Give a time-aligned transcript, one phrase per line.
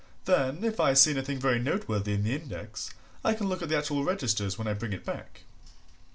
[0.25, 2.89] then, if I see anything very noteworthy in the index,
[3.23, 5.41] I can look at the actual registers when I bring it back."